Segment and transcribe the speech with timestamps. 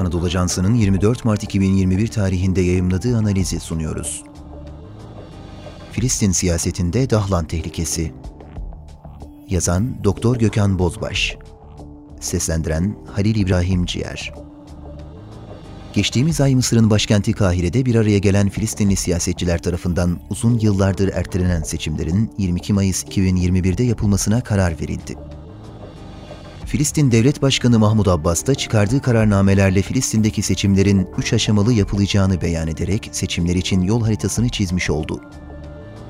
[0.00, 4.22] Anadolu Ajansı'nın 24 Mart 2021 tarihinde yayımladığı analizi sunuyoruz.
[5.92, 8.12] Filistin siyasetinde Dahlan tehlikesi.
[9.48, 11.36] Yazan Doktor Gökhan Bozbaş.
[12.20, 14.32] Seslendiren Halil İbrahim Ciğer.
[15.92, 22.30] Geçtiğimiz ay Mısır'ın başkenti Kahire'de bir araya gelen Filistinli siyasetçiler tarafından uzun yıllardır ertelenen seçimlerin
[22.38, 25.16] 22 Mayıs 2021'de yapılmasına karar verildi.
[26.70, 33.08] Filistin Devlet Başkanı Mahmud Abbas da çıkardığı kararnamelerle Filistin'deki seçimlerin üç aşamalı yapılacağını beyan ederek
[33.12, 35.20] seçimler için yol haritasını çizmiş oldu.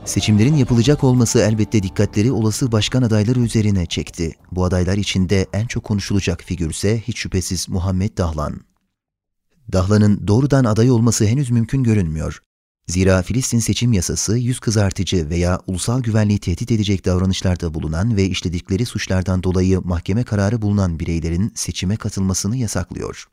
[0.05, 4.33] Seçimlerin yapılacak olması elbette dikkatleri olası başkan adayları üzerine çekti.
[4.53, 8.61] Bu adaylar içinde en çok konuşulacak figür ise hiç şüphesiz Muhammed Dahlan.
[9.73, 12.43] Dahlan'ın doğrudan aday olması henüz mümkün görünmüyor.
[12.87, 18.87] Zira Filistin seçim yasası yüz kızartıcı veya ulusal güvenliği tehdit edecek davranışlarda bulunan ve işledikleri
[18.87, 23.27] suçlardan dolayı mahkeme kararı bulunan bireylerin seçime katılmasını yasaklıyor.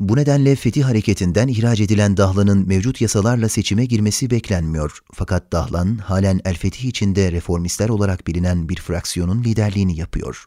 [0.00, 4.98] Bu nedenle Fetih Hareketi'nden ihraç edilen Dahlan'ın mevcut yasalarla seçime girmesi beklenmiyor.
[5.14, 10.46] Fakat Dahlan halen El Fetih içinde reformistler olarak bilinen bir fraksiyonun liderliğini yapıyor.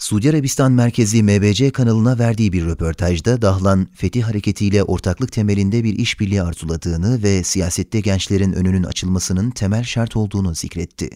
[0.00, 6.42] Suudi Arabistan merkezli MBC kanalına verdiği bir röportajda Dahlan, Fetih hareketiyle ortaklık temelinde bir işbirliği
[6.42, 11.10] arzuladığını ve siyasette gençlerin önünün açılmasının temel şart olduğunu zikretti.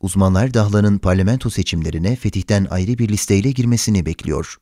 [0.00, 4.56] Uzmanlar Dahlan'ın parlamento seçimlerine Fetih'ten ayrı bir listeyle girmesini bekliyor.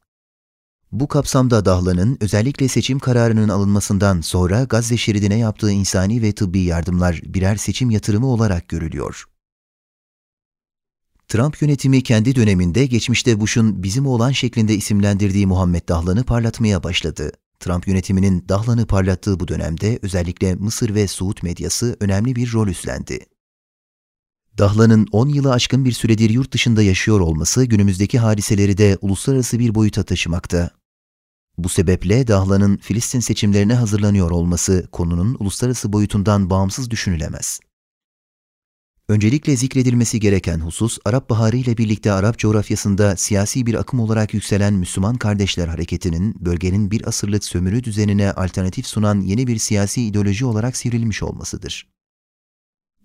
[0.92, 7.20] Bu kapsamda Dahlan'ın özellikle seçim kararının alınmasından sonra Gazze şeridine yaptığı insani ve tıbbi yardımlar
[7.24, 9.24] birer seçim yatırımı olarak görülüyor.
[11.28, 17.32] Trump yönetimi kendi döneminde geçmişte Bush'un bizim olan şeklinde isimlendirdiği Muhammed Dahlan'ı parlatmaya başladı.
[17.60, 23.26] Trump yönetiminin Dahlan'ı parlattığı bu dönemde özellikle Mısır ve Suud medyası önemli bir rol üstlendi.
[24.58, 29.74] Dahlan'ın 10 yılı aşkın bir süredir yurt dışında yaşıyor olması günümüzdeki hadiseleri de uluslararası bir
[29.74, 30.70] boyuta taşımakta.
[31.58, 37.60] Bu sebeple Dahlan'ın Filistin seçimlerine hazırlanıyor olması konunun uluslararası boyutundan bağımsız düşünülemez.
[39.08, 44.74] Öncelikle zikredilmesi gereken husus, Arap Baharı ile birlikte Arap coğrafyasında siyasi bir akım olarak yükselen
[44.74, 50.76] Müslüman Kardeşler Hareketi'nin bölgenin bir asırlık sömürü düzenine alternatif sunan yeni bir siyasi ideoloji olarak
[50.76, 51.88] sivrilmiş olmasıdır.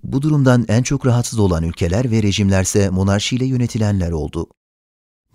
[0.03, 4.47] Bu durumdan en çok rahatsız olan ülkeler ve rejimlerse monarşiyle yönetilenler oldu.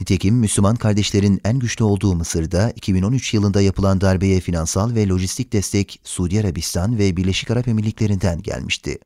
[0.01, 6.01] Nitekim Müslüman kardeşlerin en güçlü olduğu Mısır'da 2013 yılında yapılan darbeye finansal ve lojistik destek
[6.05, 8.99] Suudi Arabistan ve Birleşik Arap Emirlikleri'nden gelmişti.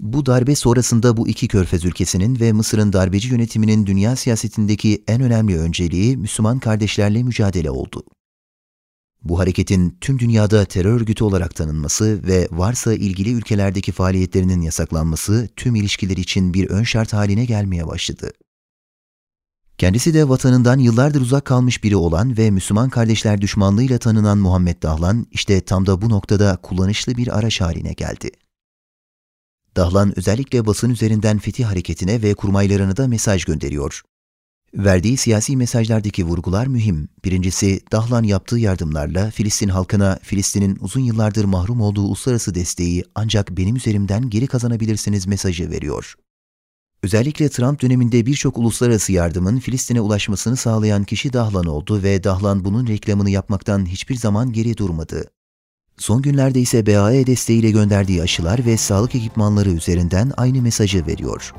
[0.00, 5.58] Bu darbe sonrasında bu iki körfez ülkesinin ve Mısır'ın darbeci yönetiminin dünya siyasetindeki en önemli
[5.58, 8.04] önceliği Müslüman kardeşlerle mücadele oldu.
[9.22, 15.74] Bu hareketin tüm dünyada terör örgütü olarak tanınması ve varsa ilgili ülkelerdeki faaliyetlerinin yasaklanması tüm
[15.74, 18.30] ilişkiler için bir ön şart haline gelmeye başladı.
[19.78, 25.26] Kendisi de vatanından yıllardır uzak kalmış biri olan ve Müslüman kardeşler düşmanlığıyla tanınan Muhammed Dahlan
[25.30, 28.30] işte tam da bu noktada kullanışlı bir araç haline geldi.
[29.76, 34.02] Dahlan özellikle basın üzerinden fetih hareketine ve kurmaylarına da mesaj gönderiyor.
[34.74, 37.08] Verdiği siyasi mesajlardaki vurgular mühim.
[37.24, 43.76] Birincisi, Dahlan yaptığı yardımlarla Filistin halkına Filistin'in uzun yıllardır mahrum olduğu uluslararası desteği ancak benim
[43.76, 46.14] üzerimden geri kazanabilirsiniz mesajı veriyor.
[47.02, 52.86] Özellikle Trump döneminde birçok uluslararası yardımın Filistin'e ulaşmasını sağlayan kişi Dahlan oldu ve Dahlan bunun
[52.86, 55.30] reklamını yapmaktan hiçbir zaman geri durmadı.
[56.00, 61.54] Son günlerde ise BAE desteğiyle gönderdiği aşılar ve sağlık ekipmanları üzerinden aynı mesajı veriyor.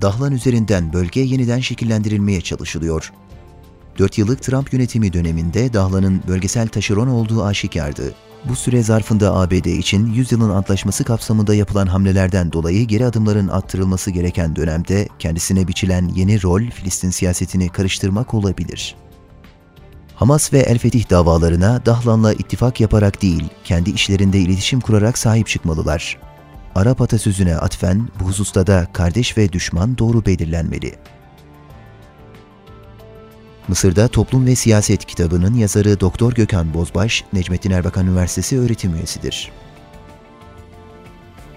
[0.00, 3.12] Dahlan üzerinden bölge yeniden şekillendirilmeye çalışılıyor.
[3.98, 8.14] 4 yıllık Trump yönetimi döneminde Dahlan'ın bölgesel taşeron olduğu aşikardı.
[8.44, 14.10] Bu süre zarfında ABD için 100 yılın antlaşması kapsamında yapılan hamlelerden dolayı geri adımların attırılması
[14.10, 18.96] gereken dönemde kendisine biçilen yeni rol Filistin siyasetini karıştırmak olabilir.
[20.20, 26.18] Hamas ve El Fetih davalarına Dahlan'la ittifak yaparak değil, kendi işlerinde iletişim kurarak sahip çıkmalılar.
[26.74, 30.94] Arap atasözüne atfen bu hususta da kardeş ve düşman doğru belirlenmeli.
[33.68, 39.50] Mısır'da Toplum ve Siyaset kitabının yazarı Doktor Gökhan Bozbaş, Necmettin Erbakan Üniversitesi öğretim üyesidir.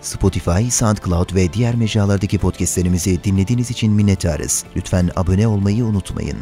[0.01, 4.65] Spotify, SoundCloud ve diğer mecralardaki podcastlerimizi dinlediğiniz için minnettarız.
[4.75, 6.37] Lütfen abone olmayı unutmayın.